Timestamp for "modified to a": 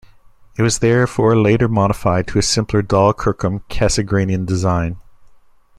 1.67-2.41